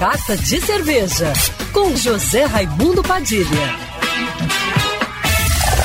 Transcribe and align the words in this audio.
Carta 0.00 0.34
de 0.34 0.58
Cerveja, 0.62 1.30
com 1.74 1.94
José 1.94 2.46
Raimundo 2.46 3.02
Padilha. 3.02 3.44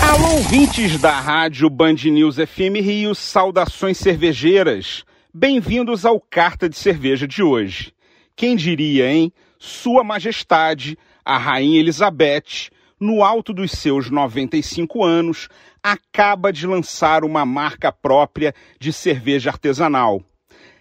Alô, 0.10 0.36
ouvintes 0.36 0.98
da 1.02 1.20
rádio 1.20 1.70
Band 1.70 1.96
News 2.06 2.38
FM 2.38 2.80
Rio, 2.82 3.14
saudações 3.14 3.98
cervejeiras. 3.98 5.04
Bem-vindos 5.34 6.06
ao 6.06 6.18
Carta 6.22 6.70
de 6.70 6.78
Cerveja 6.78 7.28
de 7.28 7.44
hoje. 7.44 7.94
Quem 8.38 8.56
diria, 8.56 9.12
hein? 9.12 9.34
Sua 9.60 10.02
Majestade, 10.02 10.98
a 11.26 11.38
Rainha 11.38 11.82
Elizabeth, 11.82 12.70
no 12.98 13.22
alto 13.22 13.52
dos 13.52 13.72
seus 13.72 14.10
95 14.10 15.04
anos, 15.04 15.50
acaba 15.84 16.54
de 16.54 16.66
lançar 16.66 17.26
uma 17.26 17.46
marca 17.46 17.92
própria 17.92 18.56
de 18.80 18.94
cerveja 18.94 19.50
artesanal. 19.50 20.24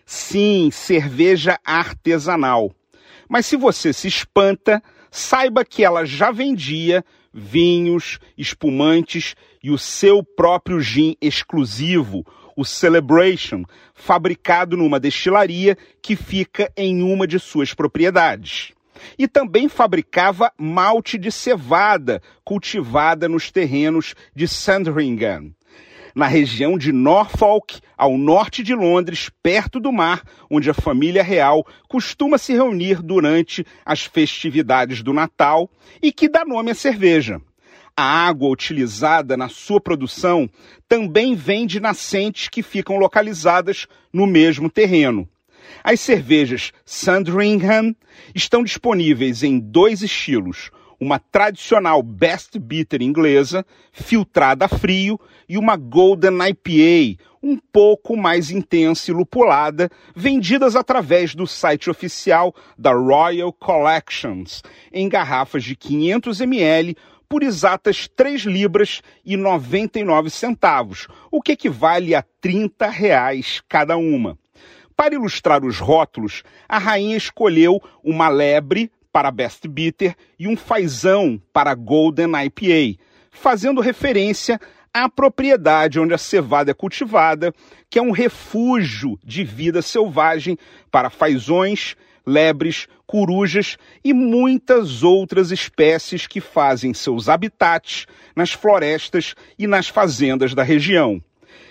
Sim, 0.07 0.71
cerveja 0.71 1.59
artesanal. 1.65 2.71
Mas 3.29 3.47
se 3.47 3.57
você 3.57 3.93
se 3.93 4.09
espanta, 4.09 4.83
saiba 5.11 5.65
que 5.65 5.85
ela 5.85 6.05
já 6.05 6.31
vendia 6.31 7.05
vinhos, 7.33 8.19
espumantes 8.39 9.35
e 9.63 9.71
o 9.71 9.79
seu 9.79 10.23
próprio 10.23 10.81
gin 10.81 11.17
exclusivo, 11.21 12.25
o 12.57 12.65
Celebration, 12.65 13.65
fabricado 13.93 14.77
numa 14.77 15.01
destilaria 15.01 15.77
que 16.01 16.15
fica 16.15 16.71
em 16.77 17.03
uma 17.03 17.27
de 17.27 17.41
suas 17.41 17.75
propriedades. 17.75 18.73
E 19.19 19.27
também 19.27 19.69
fabricava 19.69 20.53
malte 20.57 21.19
de 21.19 21.33
cevada, 21.33 22.23
cultivada 22.45 23.29
nos 23.29 23.51
terrenos 23.51 24.15
de 24.35 24.47
Sandringham 24.47 25.53
na 26.15 26.27
região 26.27 26.79
de 26.79 26.93
Norfolk, 26.93 27.81
ao 27.97 28.17
norte 28.17 28.63
de 28.63 28.75
Londres, 28.75 29.31
perto 29.43 29.81
do 29.81 29.93
mar, 29.93 30.23
onde 30.49 30.71
a 30.71 30.75
família 30.75 31.23
real 31.23 31.67
costuma 31.89 32.39
se 32.39 32.53
reunir 32.53 33.03
durante 33.03 33.67
as 33.85 34.03
festividades 34.03 35.03
do 35.03 35.13
Natal 35.13 35.69
e 36.01 36.13
que 36.13 36.29
dá 36.29 36.45
nome 36.45 36.71
à 36.71 36.75
cerveja. 36.75 37.41
A 37.97 38.27
água 38.27 38.49
utilizada 38.49 39.37
na 39.37 39.49
sua 39.49 39.81
produção 39.81 40.49
também 40.89 41.35
vem 41.35 41.67
de 41.67 41.79
nascentes 41.79 42.49
que 42.49 42.63
ficam 42.63 42.97
localizadas 42.97 43.87
no 44.13 44.27
mesmo 44.27 44.69
terreno. 44.69 45.29
As 45.83 46.01
cervejas 46.01 46.73
Sandringham 46.85 47.95
estão 48.35 48.65
disponíveis 48.65 49.43
em 49.43 49.59
dois 49.59 50.03
estilos, 50.03 50.71
uma 51.05 51.19
tradicional 51.19 52.03
Best 52.03 52.59
Bitter 52.59 53.03
inglesa, 53.03 53.65
filtrada 53.93 54.65
a 54.65 54.69
frio, 54.69 55.21
e 55.47 55.59
uma 55.59 55.77
Golden 55.77 56.39
IPA, 56.49 57.23
um 57.43 57.59
pouco 57.59 58.17
mais 58.17 58.51
intensa 58.51 59.11
e 59.11 59.15
lupulada, 59.15 59.91
vendidas 60.17 60.75
através 60.75 61.35
do 61.35 61.47
site 61.47 61.91
oficial 61.91 62.55
da 62.79 62.95
Royal 62.95 63.53
Collections, 63.53 64.63
em 64.91 65.07
garrafas 65.07 65.63
de 65.63 65.77
500 65.77 66.41
ml 66.41 66.97
por 67.29 67.43
exatas 67.43 68.09
3 68.09 68.43
libras 68.43 69.03
e 69.23 69.37
99 69.37 70.31
centavos, 70.31 71.07
o 71.31 71.43
que 71.43 71.53
equivale 71.53 72.15
a 72.15 72.25
30 72.41 72.89
reais 72.89 73.63
cada 73.69 73.99
uma. 73.99 74.39
Para 74.97 75.17
ilustrar 75.17 75.65
os 75.65 75.79
rótulos, 75.79 76.43
a 76.67 76.79
rainha 76.79 77.17
escolheu 77.17 77.79
uma 78.03 78.31
lebre 78.31 78.91
para 79.15 79.31
Best 79.31 79.69
Bitter 79.69 80.17
e 80.37 80.49
um 80.49 80.57
fazão 80.57 81.41
para 81.53 81.73
Golden 81.73 82.33
IPA, 82.47 83.01
fazendo 83.31 83.81
referência 83.81 84.61
à 84.93 85.09
propriedade 85.09 86.01
onde 86.01 86.13
a 86.13 86.19
cevada 86.19 86.73
é 86.73 86.75
cultivada, 86.75 87.55
que 87.89 87.97
é 87.97 88.03
um 88.03 88.11
refúgio 88.11 89.17
de 89.25 89.45
vida 89.45 89.81
selvagem 89.83 90.59
para 90.91 91.11
fazões, 91.11 91.95
lebres, 92.27 92.89
corujas 93.07 93.77
e 94.03 94.13
muitas 94.13 95.05
outras 95.05 95.53
espécies 95.53 96.27
que 96.27 96.41
fazem 96.41 96.93
seus 96.93 97.29
habitats 97.29 98.07
nas 98.35 98.51
florestas 98.51 99.37
e 99.57 99.69
nas 99.69 99.87
fazendas 99.87 100.55
da 100.57 100.65
região. 100.65 101.23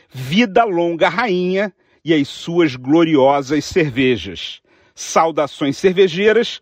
Vida 0.09 0.63
longa 0.63 1.09
rainha 1.09 1.73
e 2.05 2.13
as 2.13 2.29
suas 2.29 2.77
gloriosas 2.77 3.65
cervejas. 3.65 4.61
Saudações 4.95 5.75
cervejeiras 5.75 6.61